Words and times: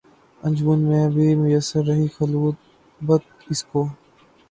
انجمن 0.43 0.79
میں 0.81 1.07
بھی 1.09 1.27
میسر 1.35 1.83
رہی 1.85 2.07
خلوت 2.17 2.57
اس 3.51 3.63
کو 3.65 3.85